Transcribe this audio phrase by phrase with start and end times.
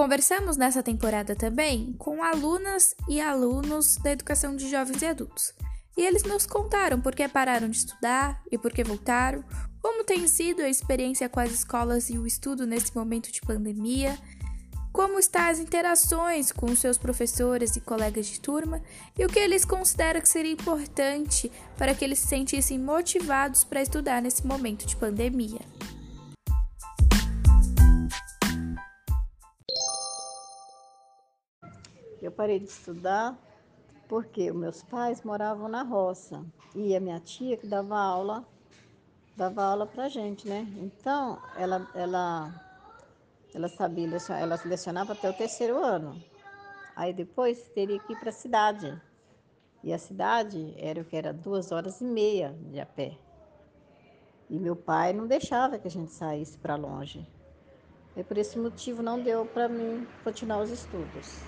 [0.00, 5.52] Conversamos nessa temporada também com alunas e alunos da educação de jovens e adultos.
[5.94, 9.44] E eles nos contaram por que pararam de estudar e por que voltaram,
[9.82, 14.18] como tem sido a experiência com as escolas e o estudo nesse momento de pandemia,
[14.90, 18.80] como estão as interações com seus professores e colegas de turma
[19.18, 23.82] e o que eles consideram que seria importante para que eles se sentissem motivados para
[23.82, 25.60] estudar nesse momento de pandemia.
[32.20, 33.38] Eu parei de estudar
[34.08, 38.44] porque meus pais moravam na roça e a minha tia que dava aula,
[39.36, 40.66] dava aula pra gente, né?
[40.76, 42.52] Então, ela, ela
[43.54, 46.22] ela sabia, ela lecionava até o terceiro ano.
[46.94, 49.00] Aí depois teria que ir para a cidade.
[49.82, 53.16] E a cidade era o que era duas horas e meia de a pé.
[54.48, 57.26] E meu pai não deixava que a gente saísse para longe.
[58.16, 61.40] E por esse motivo não deu para mim continuar os estudos.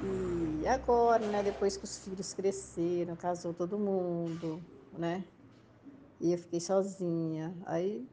[0.00, 5.24] E agora, né, depois que os filhos cresceram, casou todo mundo, né?
[6.20, 7.56] E eu fiquei sozinha.
[7.66, 8.08] Aí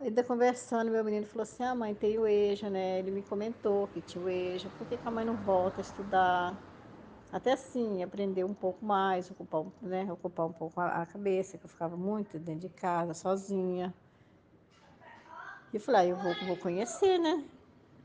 [0.00, 2.98] Ainda conversando, meu menino falou assim: Ah, mãe, tem o EJA, né?
[2.98, 5.82] Ele me comentou que tinha o EJA, por que, que a mãe não volta a
[5.82, 6.58] estudar?
[7.32, 11.64] Até assim, aprender um pouco mais, ocupar, né, ocupar um pouco a, a cabeça, que
[11.66, 13.94] eu ficava muito dentro de casa, sozinha.
[15.72, 17.44] E eu falei: ah, eu vou, vou conhecer, né?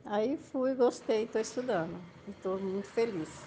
[0.06, 2.00] Aí fui, gostei, estou estudando.
[2.28, 3.44] Estou muito feliz.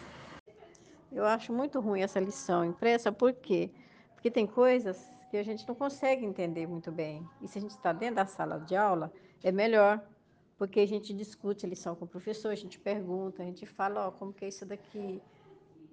[1.13, 3.71] Eu acho muito ruim essa lição impressa, por quê?
[4.15, 7.25] Porque tem coisas que a gente não consegue entender muito bem.
[7.41, 10.05] E se a gente está dentro da sala de aula, é melhor,
[10.59, 14.07] porque a gente discute a lição com o professor, a gente pergunta, a gente fala,
[14.07, 15.23] ó, oh, como que é isso daqui?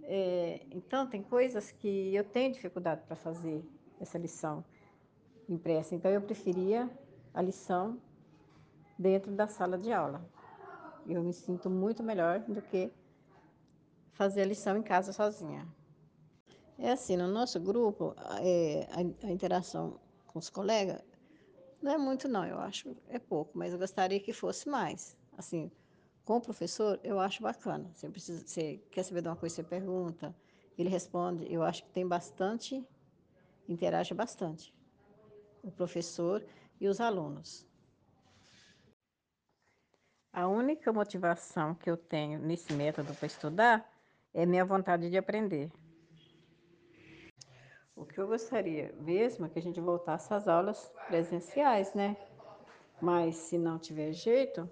[0.01, 3.63] É, então, tem coisas que eu tenho dificuldade para fazer
[4.01, 4.65] essa lição
[5.47, 5.93] impressa.
[5.93, 6.89] Então, eu preferia
[7.33, 7.99] a lição
[8.97, 10.27] dentro da sala de aula.
[11.07, 12.91] Eu me sinto muito melhor do que
[14.13, 15.67] fazer a lição em casa sozinha.
[16.77, 21.01] É assim, no nosso grupo, é, a, a, interação com os colegas
[21.81, 25.15] não é muito não, eu acho, é pouco, mas eu gostaria que fosse mais.
[25.37, 25.71] Assim,
[26.25, 27.89] com o professor, eu acho bacana.
[27.93, 30.35] Você, precisa, você quer saber de uma coisa, você pergunta,
[30.77, 31.45] ele responde.
[31.51, 32.83] Eu acho que tem bastante,
[33.69, 34.73] interage bastante,
[35.63, 36.43] o professor
[36.81, 37.65] e os alunos.
[40.35, 43.89] A única motivação que eu tenho nesse método para estudar
[44.33, 45.71] é minha vontade de aprender.
[47.95, 52.17] O que eu gostaria mesmo é que a gente voltasse às aulas presenciais, né?
[52.99, 54.69] Mas se não tiver jeito,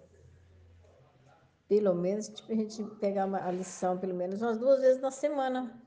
[1.69, 5.81] pelo menos tipo, a gente pegar a lição pelo menos umas duas vezes na semana,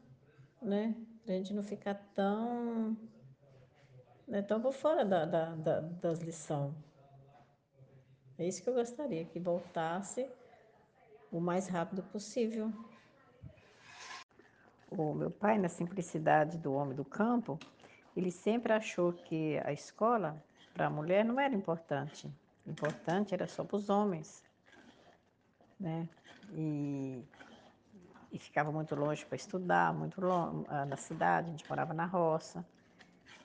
[0.63, 0.97] né?
[1.23, 2.97] Pra gente não ficar tão,
[4.27, 6.73] né, tão por fora da, da, da, das lições.
[8.39, 10.29] É isso que eu gostaria, que voltasse
[11.33, 12.71] o mais rápido possível.
[14.91, 17.59] O meu pai, na simplicidade do homem do campo,
[18.17, 20.43] ele sempre achou que a escola
[20.75, 22.31] para a mulher não era importante.
[22.67, 24.45] Importante era só para os homens.
[25.81, 26.09] Né?
[26.53, 27.23] E,
[28.31, 32.05] e ficava muito longe para estudar, muito longe, ah, na cidade, a gente morava na
[32.05, 32.65] roça.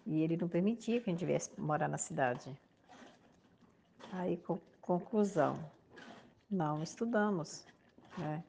[0.06, 2.58] E ele não permitia que a gente viesse morar na cidade.
[4.12, 4.38] Aí,
[4.82, 5.60] conclusão,
[6.50, 7.66] não estudamos.
[8.18, 8.44] Né?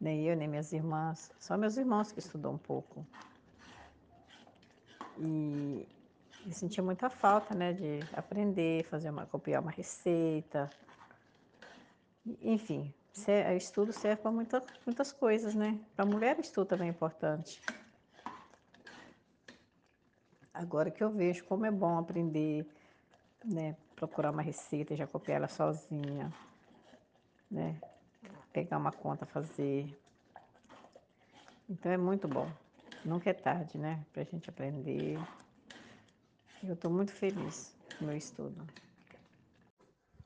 [0.00, 3.06] nem eu, nem minhas irmãs, só meus irmãos que estudou um pouco.
[5.18, 5.86] E
[6.44, 10.70] eu sentia muita falta, né, de aprender, fazer uma, copiar uma receita.
[12.42, 12.92] Enfim,
[13.26, 15.78] o estudo serve para muita, muitas coisas, né?
[15.94, 17.62] Para a mulher o estudo também é importante.
[20.52, 22.66] Agora que eu vejo como é bom aprender,
[23.46, 26.32] né, procurar uma receita e já copiar ela sozinha,
[27.50, 27.80] né?
[28.56, 29.94] pegar uma conta, fazer.
[31.68, 32.50] Então é muito bom.
[33.04, 34.02] Nunca é tarde, né?
[34.12, 35.18] Para a gente aprender.
[36.64, 38.66] Eu estou muito feliz no meu estudo.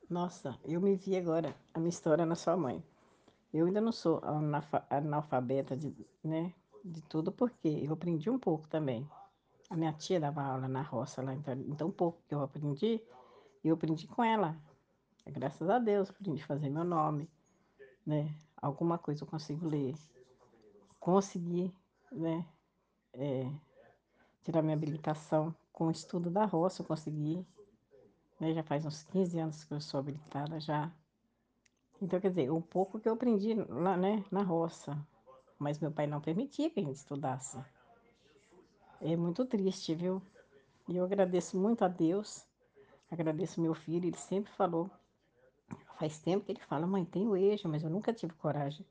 [0.09, 2.81] Nossa, eu me vi agora a minha história na sua mãe.
[3.53, 4.21] Eu ainda não sou
[4.89, 5.93] analfabeta de,
[6.23, 6.53] né,
[6.85, 9.05] de tudo, porque eu aprendi um pouco também.
[9.71, 13.01] A minha tia dava aula na roça lá, então, então um pouco que eu aprendi,
[13.63, 14.53] eu aprendi com ela.
[15.25, 17.29] Graças a Deus, aprendi a fazer meu nome,
[18.05, 18.35] né?
[18.57, 19.95] Alguma coisa eu consigo ler.
[20.99, 21.73] Consegui,
[22.11, 22.45] né?
[23.13, 23.49] É,
[24.43, 27.47] tirar minha habilitação com o estudo da roça, eu consegui.
[28.41, 28.53] Né?
[28.53, 30.91] Já faz uns 15 anos que eu sou habilitada já.
[32.01, 34.97] Então, quer dizer, o pouco que eu aprendi lá, né, na roça.
[35.57, 37.57] Mas meu pai não permitia que a gente estudasse.
[39.01, 40.21] É muito triste, viu?
[40.87, 42.45] E eu agradeço muito a Deus,
[43.09, 44.89] agradeço meu filho, ele sempre falou
[46.01, 48.83] faz tempo que ele fala, mãe, tenho eixo, mas eu nunca tive coragem.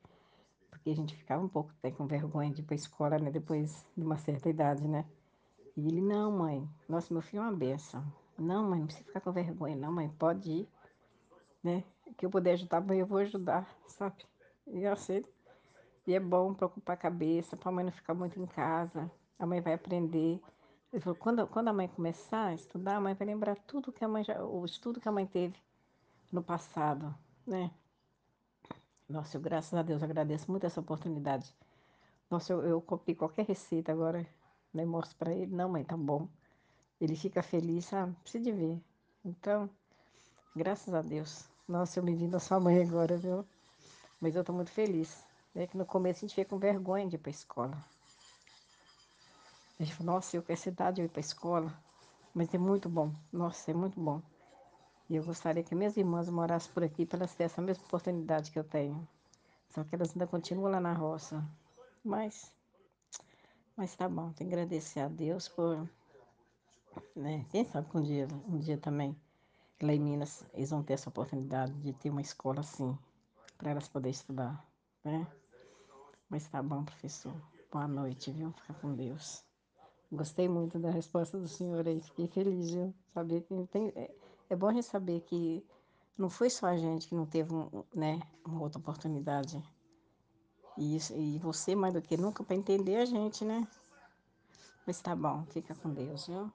[0.71, 3.33] Porque a gente ficava um pouco até com vergonha de ir para a escola, né?
[3.33, 5.05] Depois de uma certa idade, né?
[5.77, 8.05] E ele, não, mãe, nossa, meu filho é uma benção.
[8.39, 10.69] Não, mãe, não precisa ficar com vergonha, não, mãe, pode ir,
[11.65, 11.83] né?
[12.17, 14.25] Que eu puder ajudar, mãe, eu vou ajudar, sabe?
[14.69, 15.27] E eu sei.
[16.07, 19.11] E é bom para ocupar a cabeça, para a mãe não ficar muito em casa.
[19.41, 20.41] A mãe vai aprender.
[20.93, 24.05] Ele falou, quando, quando a mãe começar a estudar, a mãe vai lembrar tudo que
[24.05, 25.57] a mãe já, o estudo que a mãe teve
[26.31, 27.15] no passado,
[27.47, 27.71] né?
[29.09, 31.55] Nossa, eu, graças a Deus, agradeço muito essa oportunidade.
[32.31, 34.27] Nossa, eu, eu copiei qualquer receita agora,
[34.75, 34.85] né?
[34.85, 36.29] Mostro para ele, não, mãe, tá bom.
[37.01, 38.15] Ele fica feliz, sabe?
[38.23, 38.81] Precisa de ver.
[39.25, 39.71] Então,
[40.55, 41.49] graças a Deus.
[41.67, 43.45] Nossa, eu me vi da sua mãe agora, viu?
[44.21, 45.25] Mas eu tô muito feliz.
[45.55, 47.77] É que no começo a gente fica com vergonha de ir pra escola.
[49.81, 51.73] A gente fala, nossa, eu quero cidade eu ir pra escola.
[52.35, 53.15] Mas é muito bom.
[53.33, 54.21] Nossa, é muito bom.
[55.09, 58.51] E eu gostaria que minhas irmãs morassem por aqui para elas terem essa mesma oportunidade
[58.51, 59.09] que eu tenho.
[59.71, 61.43] Só que elas ainda continuam lá na roça.
[62.05, 62.53] Mas,
[63.75, 65.89] mas tá bom, tem que agradecer a Deus por,
[67.17, 67.47] né?
[67.51, 69.17] Quem sabe que um dia, um dia também,
[69.81, 72.99] lá em Minas, eles vão ter essa oportunidade de ter uma escola assim,
[73.57, 74.63] para elas poderem estudar,
[75.03, 75.27] né?
[76.29, 77.35] Mas tá bom, professor.
[77.73, 78.53] Boa noite, viu?
[78.53, 79.50] Fica com Deus.
[80.13, 82.93] Gostei muito da resposta do senhor aí, fiquei feliz, viu?
[83.15, 84.11] Saber que tem, é,
[84.49, 85.65] é bom a gente saber que
[86.19, 89.63] não foi só a gente que não teve um, né, uma outra oportunidade.
[90.77, 93.67] E, isso, e você, mais do que nunca, para entender a gente, né?
[94.87, 96.51] Mas tá bom, fica com Deus, viu?